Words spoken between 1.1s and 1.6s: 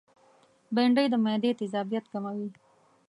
د معدې